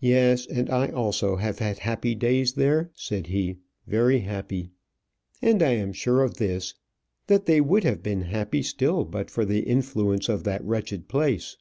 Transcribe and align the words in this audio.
"Yes, 0.00 0.46
and 0.46 0.70
I 0.70 0.88
also 0.88 1.36
have 1.36 1.58
had 1.58 1.80
happy 1.80 2.14
days 2.14 2.54
there," 2.54 2.90
said 2.94 3.26
he; 3.26 3.58
"very 3.86 4.20
happy. 4.20 4.70
And 5.42 5.62
I 5.62 5.72
am 5.74 5.92
sure 5.92 6.22
of 6.22 6.38
this 6.38 6.72
that 7.26 7.44
they 7.44 7.60
would 7.60 7.84
have 7.84 8.02
been 8.02 8.22
happy 8.22 8.62
still 8.62 9.04
but 9.04 9.30
for 9.30 9.44
the 9.44 9.60
influence 9.60 10.30
of 10.30 10.44
that 10.44 10.64
wretched 10.64 11.08
place." 11.08 11.58